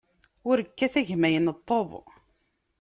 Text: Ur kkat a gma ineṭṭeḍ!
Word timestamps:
Ur 0.49 0.57
kkat 0.67 0.93
a 0.99 1.01
gma 1.07 1.27
ineṭṭeḍ! 1.37 1.89